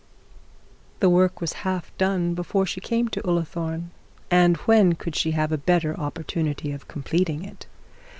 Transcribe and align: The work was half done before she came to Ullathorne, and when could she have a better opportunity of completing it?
The 0.99 1.11
work 1.11 1.39
was 1.41 1.53
half 1.61 1.95
done 1.99 2.33
before 2.33 2.65
she 2.65 2.81
came 2.81 3.07
to 3.09 3.21
Ullathorne, 3.21 3.91
and 4.31 4.57
when 4.65 4.93
could 4.93 5.15
she 5.15 5.29
have 5.33 5.51
a 5.51 5.59
better 5.59 5.93
opportunity 5.95 6.71
of 6.71 6.87
completing 6.87 7.45
it? 7.45 7.67